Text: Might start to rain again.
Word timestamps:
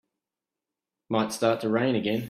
Might 1.09 1.31
start 1.31 1.59
to 1.61 1.69
rain 1.69 1.93
again. 1.95 2.19